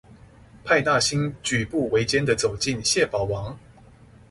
[0.63, 3.55] 派大星舉步維艱的走進蟹堡王